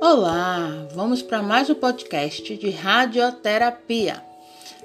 Olá, 0.00 0.86
vamos 0.92 1.22
para 1.22 1.42
mais 1.42 1.68
um 1.68 1.74
podcast 1.74 2.56
de 2.56 2.70
radioterapia. 2.70 4.22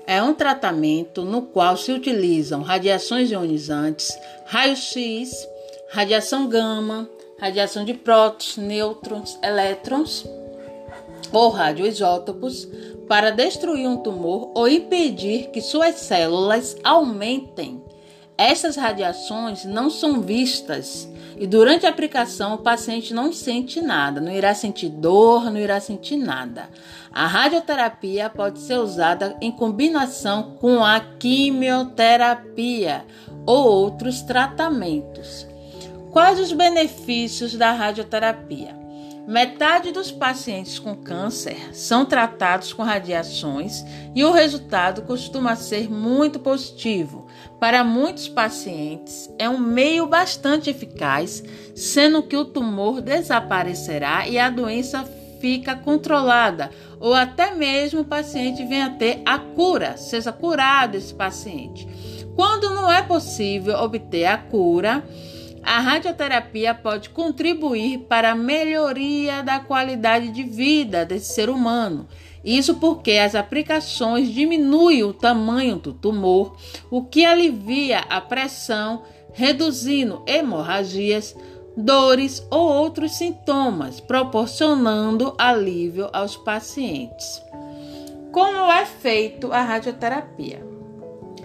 É 0.08 0.20
um 0.24 0.33
tratamento 0.33 1.24
no 1.24 1.44
qual 1.44 1.78
se 1.78 1.92
utilizam 1.92 2.63
radiações 2.63 3.29
ionizantes, 3.29 4.18
raio-x, 4.47 5.47
radiação 5.91 6.47
gama, 6.47 7.08
radiação 7.40 7.86
de 7.86 7.94
prótons, 7.94 8.58
nêutrons, 8.58 9.37
elétrons 9.44 10.26
ou 11.32 11.50
radioisótopos 11.50 12.68
para 13.08 13.29
destruir 13.29 13.87
um 13.87 13.97
tumor 13.97 14.51
ou 14.55 14.68
impedir 14.68 15.51
que 15.51 15.62
suas 15.62 15.95
células 15.97 16.76
aumentem. 16.84 17.84
Essas 18.36 18.76
radiações 18.76 19.64
não 19.64 19.91
são 19.91 20.22
vistas 20.22 21.08
e 21.38 21.48
durante 21.48 21.86
a 21.86 21.90
aplicação 21.90 22.55
o 22.55 22.60
paciente 22.60 23.14
não 23.14 23.32
sente 23.32 23.82
nada, 23.82 24.22
não 24.22 24.32
irá 24.32 24.54
sentir 24.54 24.90
dor, 24.90 25.52
não 25.52 25.58
irá 25.58 25.80
sentir 25.80 26.18
nada. 26.18 26.70
A 27.12 27.28
radioterapia 27.28 28.30
pode 28.30 28.60
ser 28.60 28.78
usada 28.78 29.36
em 29.41 29.52
combinação 29.52 30.58
com 30.60 30.84
a 30.84 31.00
quimioterapia 31.00 33.05
ou 33.46 33.66
outros 33.66 34.22
tratamentos. 34.22 35.48
Quais 36.12 36.40
os 36.40 36.52
benefícios 36.52 37.55
da 37.55 37.72
radioterapia? 37.72 38.83
Metade 39.26 39.94
dos 39.94 40.12
pacientes 40.12 40.77
com 40.77 40.95
câncer 40.95 41.73
são 41.73 42.04
tratados 42.05 42.73
com 42.73 42.84
radiações 42.84 43.82
e 44.13 44.22
o 44.22 44.34
resultado 44.34 45.04
costuma 45.04 45.55
ser 45.55 45.90
muito 45.90 46.40
positivo. 46.40 47.26
Para 47.58 47.86
muitos 47.86 48.27
pacientes, 48.27 49.34
é 49.40 49.49
um 49.49 49.58
meio 49.58 50.08
bastante 50.08 50.70
eficaz, 50.70 51.41
sendo 51.73 52.22
que 52.22 52.36
o 52.36 52.44
tumor 52.44 52.99
desaparecerá 52.99 54.27
e 54.27 54.38
a 54.38 54.49
doença 54.49 55.10
fica 55.40 55.74
controlada, 55.74 56.70
ou 56.99 57.13
até 57.13 57.55
mesmo 57.55 58.01
o 58.01 58.05
paciente 58.05 58.66
venha 58.66 58.88
a 58.88 58.90
ter 58.90 59.21
a 59.26 59.40
cura, 59.40 59.96
seja 59.96 60.34
curado 60.34 60.96
esse 60.96 61.13
paciente. 61.13 61.88
Quando 62.35 62.70
não 62.71 62.91
é 62.91 63.01
possível 63.01 63.77
obter 63.77 64.25
a 64.25 64.38
cura, 64.38 65.03
a 65.64 65.80
radioterapia 65.80 66.73
pode 66.75 67.09
contribuir 67.09 68.00
para 68.09 68.31
a 68.31 68.36
melhoria 68.36 69.42
da 69.42 69.59
qualidade 69.59 70.30
de 70.30 70.44
vida 70.44 71.06
desse 71.06 71.33
ser 71.33 71.50
humano. 71.50 72.08
Isso 72.44 72.75
porque 72.75 73.11
as 73.14 73.36
aplicações 73.36 74.30
diminuem 74.30 75.03
o 75.03 75.14
tamanho 75.14 75.78
do 75.78 75.94
tumor, 75.94 76.58
o 76.91 77.03
que 77.03 77.23
alivia 77.23 78.00
a 78.09 78.19
pressão, 78.19 79.03
reduzindo 79.31 80.22
hemorragias, 80.28 81.34
dores 81.78 82.45
ou 82.52 82.67
outros 82.67 83.14
sintomas, 83.14 84.02
proporcionando 84.02 85.34
alívio 85.38 86.09
aos 86.11 86.36
pacientes. 86.36 87.41
Como 88.34 88.72
é 88.72 88.86
feito 88.86 89.53
a 89.53 89.61
radioterapia? 89.61 90.73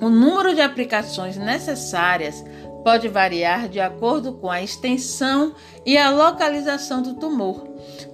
O 0.01 0.09
número 0.09 0.55
de 0.55 0.61
aplicações 0.61 1.37
necessárias 1.37 2.45
pode 2.85 3.09
variar 3.09 3.69
de 3.69 3.81
acordo 3.81 4.33
com 4.35 4.51
a 4.51 4.63
extensão 4.63 5.55
e 5.85 5.97
a 5.97 6.11
localização 6.11 7.03
do 7.03 7.15
tumor, 7.15 7.67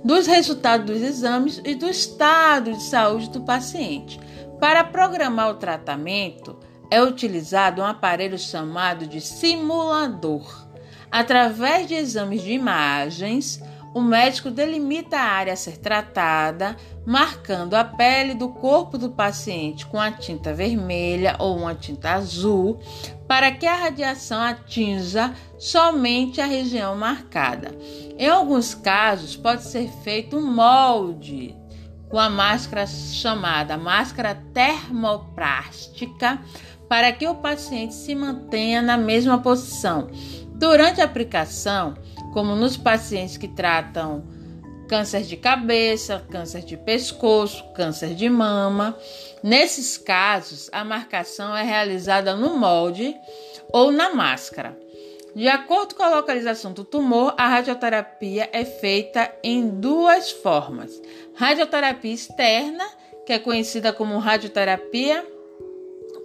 dos 0.05 0.27
resultados 0.27 0.87
dos 0.87 1.03
exames 1.03 1.61
e 1.65 1.75
do 1.75 1.89
estado 1.89 2.73
de 2.73 2.83
saúde 2.83 3.31
do 3.31 3.42
paciente. 3.42 4.20
Para 4.61 4.85
programar 4.85 5.51
o 5.51 5.55
tratamento, 5.55 6.59
é 6.91 7.03
utilizado 7.03 7.83
um 7.83 7.85
aparelho 7.85 8.39
chamado 8.39 9.07
de 9.07 9.20
simulador. 9.20 10.65
Através 11.11 11.87
de 11.87 11.95
exames 11.95 12.42
de 12.42 12.53
imagens, 12.53 13.61
o 13.95 14.03
médico 14.03 14.50
delimita 14.50 15.17
a 15.17 15.23
área 15.23 15.53
a 15.53 15.56
ser 15.56 15.78
tratada, 15.78 16.77
marcando 17.06 17.74
a 17.74 17.85
pele 17.85 18.35
do 18.35 18.48
corpo 18.48 18.98
do 18.98 19.08
paciente 19.08 19.86
com 19.86 20.01
a 20.01 20.11
tinta 20.11 20.52
vermelha 20.52 21.36
ou 21.39 21.57
uma 21.57 21.77
tinta 21.77 22.11
azul, 22.11 22.80
para 23.29 23.52
que 23.52 23.64
a 23.64 23.77
radiação 23.77 24.41
atinja 24.41 25.33
somente 25.57 26.41
a 26.41 26.46
região 26.46 26.96
marcada. 26.96 27.70
Em 28.19 28.29
alguns 28.29 28.74
casos, 28.74 29.36
pode 29.36 29.63
ser 29.63 29.89
feito 30.02 30.36
um 30.36 30.52
molde 30.52 31.57
com 32.08 32.19
a 32.19 32.29
máscara 32.29 32.86
chamada 32.86 33.77
máscara 33.77 34.35
termoplástica 34.52 36.40
para 36.89 37.13
que 37.13 37.29
o 37.29 37.36
paciente 37.36 37.95
se 37.95 38.14
mantenha 38.14 38.83
na 38.83 38.96
mesma 38.96 39.39
posição. 39.39 40.08
Durante 40.55 41.01
a 41.01 41.05
aplicação, 41.05 41.95
como 42.34 42.56
nos 42.56 42.77
pacientes 42.77 43.36
que 43.36 43.46
tratam 43.46 44.27
câncer 44.89 45.22
de 45.22 45.36
cabeça, 45.36 46.22
câncer 46.30 46.62
de 46.62 46.77
pescoço, 46.77 47.64
câncer 47.72 48.14
de 48.14 48.28
mama. 48.28 48.98
Nesses 49.42 49.96
casos, 49.96 50.68
a 50.72 50.84
marcação 50.84 51.56
é 51.56 51.62
realizada 51.62 52.34
no 52.34 52.56
molde 52.56 53.14
ou 53.72 53.92
na 53.92 54.12
máscara. 54.12 54.77
De 55.34 55.48
acordo 55.48 55.95
com 55.95 56.02
a 56.02 56.14
localização 56.14 56.72
do 56.72 56.84
tumor, 56.84 57.34
a 57.39 57.48
radioterapia 57.48 58.51
é 58.52 58.64
feita 58.64 59.33
em 59.42 59.68
duas 59.68 60.30
formas: 60.30 61.01
radioterapia 61.34 62.12
externa, 62.12 62.84
que 63.24 63.33
é 63.33 63.39
conhecida 63.39 63.92
como 63.92 64.18
radioterapia 64.18 65.24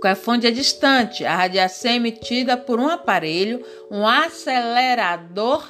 com 0.02 0.08
a 0.08 0.16
fonte 0.16 0.48
é 0.48 0.52
distante, 0.52 1.26
a 1.26 1.36
radiação 1.36 1.92
é 1.92 1.96
emitida 1.96 2.56
por 2.56 2.80
um 2.80 2.88
aparelho, 2.88 3.66
um 3.92 4.08
acelerador 4.08 5.68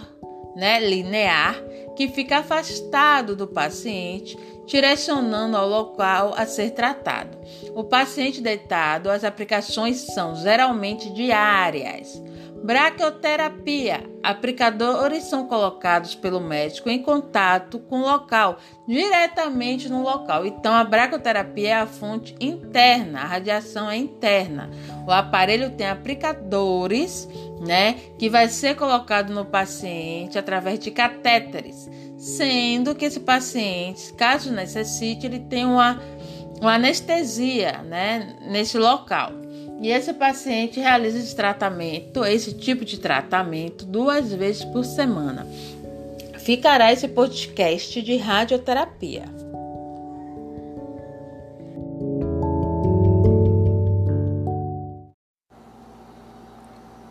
né, 0.59 0.80
linear 0.80 1.56
que 1.96 2.09
fica 2.09 2.38
afastado 2.38 3.36
do 3.36 3.47
paciente, 3.47 4.38
direcionando 4.66 5.58
ao 5.58 5.68
local 5.68 6.34
a 6.38 6.46
ser 6.46 6.72
tratado. 6.72 7.38
O 7.74 7.84
paciente 7.84 8.42
deitado, 8.42 9.09
as 9.09 9.24
aplicações 9.24 9.98
são 10.14 10.36
geralmente 10.36 11.09
diárias. 11.12 12.22
Braquioterapia. 12.69 14.07
Aplicadores 14.22 15.24
são 15.24 15.47
colocados 15.47 16.13
pelo 16.13 16.40
médico 16.40 16.88
em 16.88 17.02
contato 17.02 17.80
com 17.80 18.02
o 18.02 18.06
local, 18.06 18.59
diretamente 18.88 19.90
no 19.90 20.03
local. 20.03 20.46
Então, 20.46 20.75
a 20.75 20.84
braquioterapia 20.84 21.69
é 21.69 21.74
a 21.74 21.88
fonte 21.88 22.35
interna, 22.40 23.22
a 23.22 23.25
radiação 23.25 23.90
é 23.90 23.97
interna. 23.97 24.69
O 25.07 25.12
aparelho 25.12 25.72
tem 25.72 25.88
aplicadores, 25.88 27.28
né, 27.59 27.96
que 28.19 28.30
vai 28.30 28.47
ser 28.47 28.75
colocado 28.75 29.34
no 29.34 29.46
paciente 29.46 30.38
através 30.38 30.78
de 30.78 30.91
catéteres, 30.91 31.90
sendo 32.19 32.94
que 32.94 33.06
esse 33.06 33.22
paciente, 33.22 34.13
caso 34.13 34.51
necessite, 34.51 35.25
ele 35.25 35.40
tem 35.40 35.66
uma, 35.66 36.00
uma 36.62 36.75
anestesia, 36.75 37.81
né, 37.81 38.36
nesse 38.41 38.78
local. 38.78 39.49
E 39.81 39.90
esse 39.90 40.13
paciente 40.13 40.78
realiza 40.78 41.17
esse 41.19 41.34
tratamento, 41.34 42.25
esse 42.25 42.53
tipo 42.53 42.84
de 42.84 43.00
tratamento, 43.00 43.85
duas 43.85 44.34
vezes 44.34 44.66
por 44.66 44.84
semana. 44.84 45.47
Ficará 46.38 46.91
esse 46.91 47.07
podcast 47.07 48.01
de 48.01 48.18
radioterapia. 48.18 49.23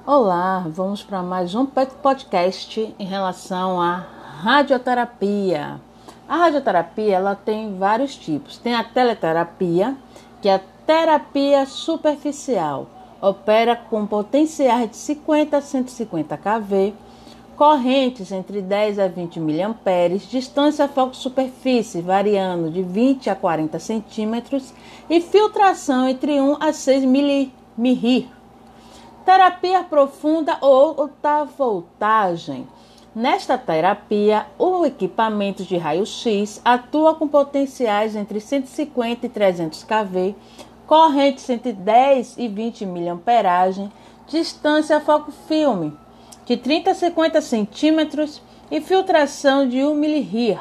Olá, 0.05 0.67
vamos 0.69 1.03
para 1.03 1.23
mais 1.23 1.55
um 1.55 1.65
podcast 1.65 2.95
em 2.99 3.07
relação 3.07 3.81
à 3.81 3.97
radioterapia. 4.43 5.81
A 6.29 6.37
radioterapia 6.37 7.17
ela 7.17 7.35
tem 7.35 7.79
vários 7.79 8.15
tipos. 8.15 8.59
Tem 8.59 8.75
a 8.75 8.85
teleterapia, 8.85 9.97
que 10.43 10.49
é 10.51 10.57
a 10.57 10.61
Terapia 10.89 11.67
superficial. 11.67 12.87
Opera 13.21 13.77
com 13.77 14.07
potenciais 14.07 14.91
de 14.91 14.97
50 14.97 15.59
a 15.59 15.61
150 15.61 16.39
kV, 16.39 16.95
correntes 17.55 18.33
entre 18.33 18.63
10 18.63 18.99
a 18.99 19.07
20 19.07 19.39
mA, 19.39 19.75
distância 20.31 20.89
foco-superfície 20.89 22.01
variando 22.01 22.71
de 22.71 22.83
20 22.83 23.29
a 23.29 23.35
40 23.35 23.79
centímetros 23.79 24.73
e 25.11 25.21
filtração 25.21 26.09
entre 26.09 26.41
1 26.41 26.57
a 26.59 26.73
6 26.73 27.05
mili 27.05 27.53
Terapia 29.27 29.85
profunda 29.85 30.57
ou 30.63 31.03
alta 31.03 31.45
voltagem. 31.45 32.67
Nesta 33.15 33.59
terapia, 33.59 34.47
o 34.59 34.87
equipamento 34.87 35.65
de 35.65 35.77
raio-x 35.77 36.61
atua 36.65 37.15
com 37.15 37.27
potenciais 37.27 38.15
entre 38.15 38.39
150 38.39 39.27
e 39.27 39.29
300 39.29 39.83
kV, 39.83 40.37
corrente 40.89 41.53
entre 41.53 41.75
10 41.75 42.39
e 42.39 42.49
20 42.49 42.87
mA, 42.87 43.91
distância 44.27 44.99
foco-filme 44.99 45.93
de 46.47 46.57
30 46.57 46.91
a 46.91 46.95
50 46.95 47.41
centímetros 47.43 48.43
e 48.71 48.81
filtração 48.81 49.69
de 49.69 49.85
1 49.85 50.03
mR. 50.03 50.61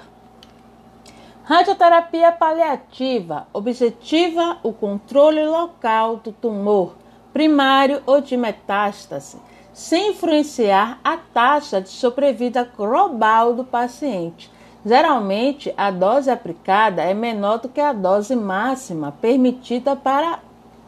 Radioterapia 1.46 2.30
paliativa 2.34 3.48
objetiva 3.54 4.58
o 4.64 4.74
controle 4.74 5.48
local 5.48 6.18
do 6.18 6.34
tumor 6.34 6.96
primário 7.32 8.02
ou 8.06 8.20
de 8.20 8.36
metástase, 8.36 9.38
sem 9.72 10.10
influenciar 10.10 11.00
a 11.06 11.16
taxa 11.16 11.80
de 11.80 11.88
sobrevida 11.88 12.70
global 12.76 13.54
do 13.54 13.64
paciente, 13.64 14.52
Geralmente, 14.86 15.74
a 15.76 15.92
dose 15.92 16.30
aplicada 16.30 17.02
é 17.02 17.14
menor 17.14 17.60
do 17.60 17.70
que 17.70 17.82
a 17.82 17.92
dose 17.92 18.36
máxima 18.36 19.12
permitida 19.12 19.96
para, 19.96 20.40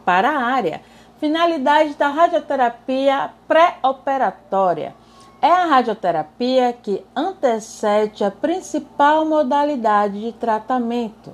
para 0.04 0.30
a 0.30 0.42
área. 0.42 0.80
Finalidade 1.18 1.94
da 1.94 2.08
radioterapia 2.08 3.30
pré-operatória 3.46 4.94
é 5.42 5.50
a 5.50 5.66
radioterapia 5.66 6.72
que 6.72 7.04
antecede 7.16 8.24
a 8.24 8.30
principal 8.30 9.24
modalidade 9.24 10.20
de 10.20 10.32
tratamento, 10.32 11.32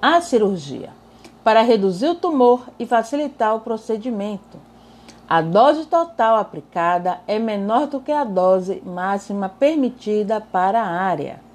a 0.00 0.20
cirurgia, 0.20 0.90
para 1.42 1.62
reduzir 1.62 2.08
o 2.08 2.14
tumor 2.14 2.68
e 2.78 2.86
facilitar 2.86 3.54
o 3.54 3.60
procedimento. 3.60 4.58
A 5.28 5.40
dose 5.40 5.86
total 5.86 6.36
aplicada 6.36 7.20
é 7.26 7.38
menor 7.38 7.86
do 7.86 8.00
que 8.00 8.12
a 8.12 8.24
dose 8.24 8.82
máxima 8.84 9.48
permitida 9.48 10.40
para 10.40 10.80
a 10.80 10.88
área. 10.88 11.47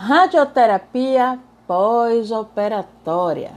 Radioterapia 0.00 1.40
pós-operatória. 1.66 3.50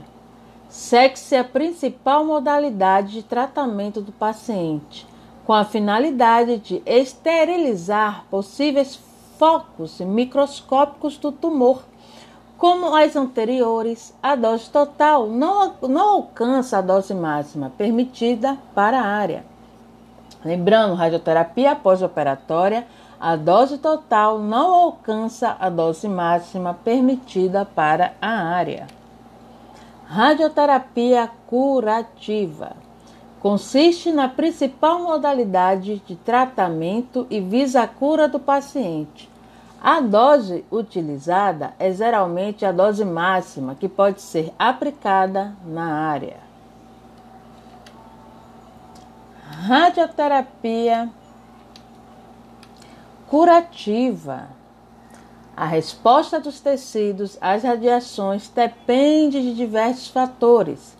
Segue-se 0.68 1.36
a 1.36 1.44
principal 1.44 2.24
modalidade 2.24 3.12
de 3.12 3.22
tratamento 3.22 4.00
do 4.00 4.10
paciente, 4.10 5.06
com 5.46 5.52
a 5.52 5.64
finalidade 5.64 6.58
de 6.58 6.82
esterilizar 6.84 8.24
possíveis 8.28 8.98
focos 9.38 10.00
microscópicos 10.00 11.16
do 11.16 11.30
tumor. 11.30 11.84
Como 12.58 12.92
as 12.92 13.14
anteriores, 13.14 14.12
a 14.20 14.34
dose 14.34 14.68
total 14.68 15.28
não, 15.28 15.74
não 15.82 16.08
alcança 16.08 16.78
a 16.78 16.82
dose 16.82 17.14
máxima 17.14 17.70
permitida 17.78 18.58
para 18.74 19.00
a 19.00 19.06
área. 19.06 19.44
Lembrando, 20.44 20.96
radioterapia 20.96 21.76
pós-operatória 21.76 22.84
a 23.22 23.36
dose 23.36 23.78
total 23.78 24.40
não 24.40 24.74
alcança 24.74 25.56
a 25.60 25.70
dose 25.70 26.08
máxima 26.08 26.74
permitida 26.74 27.64
para 27.64 28.14
a 28.20 28.28
área. 28.28 28.88
Radioterapia 30.06 31.30
curativa 31.46 32.72
consiste 33.38 34.10
na 34.10 34.28
principal 34.28 35.04
modalidade 35.04 36.02
de 36.04 36.16
tratamento 36.16 37.24
e 37.30 37.40
visa 37.40 37.82
a 37.82 37.86
cura 37.86 38.26
do 38.26 38.40
paciente. 38.40 39.30
A 39.80 40.00
dose 40.00 40.64
utilizada 40.68 41.74
é 41.78 41.92
geralmente 41.92 42.66
a 42.66 42.72
dose 42.72 43.04
máxima 43.04 43.76
que 43.76 43.88
pode 43.88 44.20
ser 44.20 44.52
aplicada 44.58 45.54
na 45.64 46.08
área. 46.10 46.38
Radioterapia 49.48 51.08
curativa. 53.32 54.48
A 55.56 55.64
resposta 55.64 56.38
dos 56.38 56.60
tecidos 56.60 57.38
às 57.40 57.62
radiações 57.62 58.50
depende 58.50 59.40
de 59.40 59.54
diversos 59.54 60.08
fatores, 60.08 60.94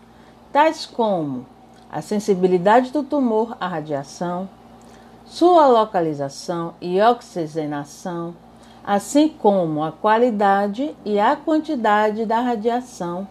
tais 0.51 0.83
como 0.83 1.45
a 1.91 2.01
sensibilidade 2.01 2.89
do 2.89 3.03
tumor 3.03 3.55
à 3.59 3.67
radiação, 3.67 4.49
sua 5.27 5.67
localização 5.67 6.73
e 6.81 6.99
oxigenação, 6.99 8.33
assim 8.83 9.29
como 9.29 9.83
a 9.83 9.91
qualidade 9.91 10.95
e 11.05 11.19
a 11.19 11.35
quantidade 11.35 12.25
da 12.25 12.39
radiação 12.39 13.27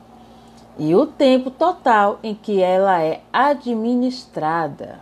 e 0.78 0.94
o 0.94 1.06
tempo 1.06 1.50
total 1.50 2.20
em 2.22 2.36
que 2.36 2.62
ela 2.62 3.02
é 3.02 3.20
administrada. 3.32 5.00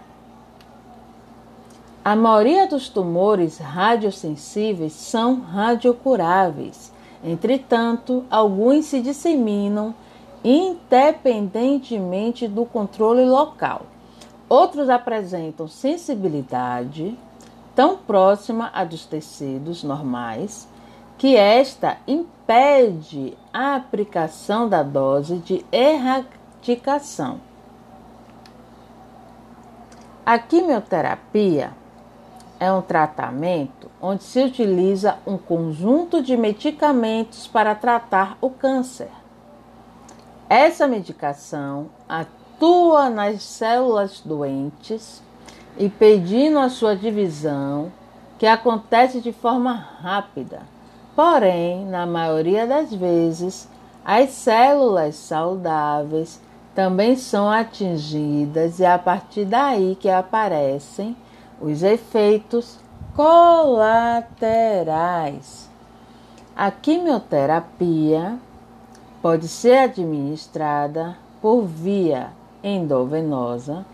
A 2.03 2.17
maioria 2.17 2.67
dos 2.67 2.89
tumores 2.89 3.59
radiosensíveis 3.59 4.95
são 4.95 5.41
radiocuráveis. 5.41 6.91
Entretanto, 7.23 8.25
alguns 8.31 8.87
se 8.87 9.03
disseminam 9.03 9.95
independentemente 10.43 12.49
do 12.49 12.65
controle 12.65 13.27
local. 13.27 13.83
Outros 14.49 14.89
apresentam 14.89 15.69
sensibilidade 15.69 17.15
tão 17.75 17.99
próxima 17.99 18.71
à 18.73 18.83
dos 18.83 19.05
tecidos 19.05 19.85
normais 19.85 20.67
que 21.19 21.37
esta 21.37 21.99
impede 22.09 23.37
a 23.53 23.75
aplicação 23.75 24.67
da 24.67 24.83
dose 24.83 25.37
de 25.37 25.63
erradicação. 25.71 27.43
A 30.25 30.39
quimioterapia 30.39 31.79
é 32.61 32.71
um 32.71 32.83
tratamento 32.83 33.91
onde 34.03 34.23
se 34.23 34.39
utiliza 34.43 35.17
um 35.27 35.39
conjunto 35.39 36.23
de 36.23 36.37
medicamentos 36.37 37.47
para 37.49 37.75
tratar 37.75 38.37
o 38.39 38.51
câncer. 38.51 39.09
Essa 40.47 40.87
medicação 40.87 41.87
atua 42.07 43.09
nas 43.09 43.43
células 43.43 44.21
doentes, 44.21 45.23
impedindo 45.79 46.59
a 46.59 46.69
sua 46.69 46.95
divisão, 46.95 47.91
que 48.39 48.47
acontece 48.47 49.21
de 49.21 49.33
forma 49.33 49.73
rápida. 49.73 50.61
Porém, 51.17 51.87
na 51.87 52.05
maioria 52.05 52.67
das 52.67 52.93
vezes, 52.93 53.69
as 54.05 54.31
células 54.31 55.15
saudáveis 55.15 56.41
também 56.75 57.17
são 57.17 57.51
atingidas 57.51 58.81
e 58.81 58.85
é 58.85 58.93
a 58.93 58.99
partir 58.99 59.45
daí 59.45 59.97
que 59.99 60.09
aparecem 60.09 61.17
os 61.61 61.83
efeitos 61.83 62.79
colaterais. 63.15 65.69
A 66.57 66.71
quimioterapia 66.71 68.39
pode 69.21 69.47
ser 69.49 69.77
administrada 69.79 71.17
por 71.41 71.63
via 71.63 72.29
endovenosa, 72.63 73.85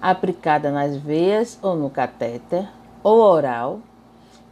aplicada 0.00 0.70
nas 0.70 0.96
veias 0.96 1.58
ou 1.62 1.74
no 1.74 1.90
catéter, 1.90 2.68
ou 3.02 3.18
oral, 3.20 3.80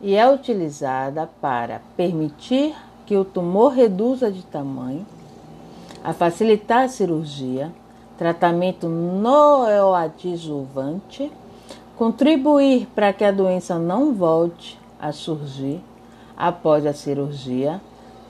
e 0.00 0.14
é 0.14 0.30
utilizada 0.30 1.28
para 1.40 1.80
permitir 1.96 2.74
que 3.04 3.16
o 3.16 3.24
tumor 3.24 3.72
reduza 3.72 4.30
de 4.30 4.42
tamanho, 4.42 5.06
a 6.04 6.12
facilitar 6.12 6.84
a 6.84 6.88
cirurgia, 6.88 7.72
tratamento 8.18 8.86
neoadjuvante 8.88 11.32
contribuir 11.96 12.86
para 12.94 13.12
que 13.12 13.24
a 13.24 13.32
doença 13.32 13.78
não 13.78 14.12
volte 14.14 14.78
a 15.00 15.12
surgir 15.12 15.80
após 16.36 16.84
a 16.84 16.92
cirurgia, 16.92 17.80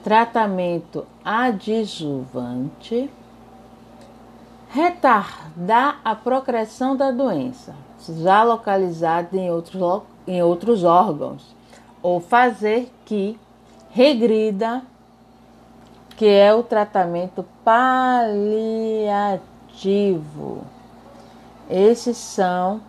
tratamento 0.03 1.05
adjuvante, 1.23 3.09
retardar 4.69 5.99
a 6.03 6.15
progressão 6.15 6.95
da 6.95 7.11
doença, 7.11 7.75
já 8.19 8.43
localizada 8.43 9.35
em 9.35 9.51
outros, 9.51 10.03
em 10.25 10.41
outros 10.41 10.85
órgãos, 10.85 11.53
ou 12.01 12.21
fazer 12.21 12.89
que 13.03 13.37
regrida, 13.89 14.81
que 16.15 16.25
é 16.25 16.53
o 16.53 16.63
tratamento 16.63 17.43
paliativo. 17.65 18.37
Esses 21.69 22.15
são 22.15 22.79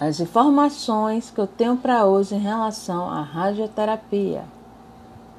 as 0.00 0.18
informações 0.18 1.30
que 1.30 1.38
eu 1.38 1.46
tenho 1.46 1.76
para 1.76 2.06
hoje 2.06 2.34
em 2.34 2.38
relação 2.38 3.10
à 3.10 3.20
radioterapia. 3.20 4.44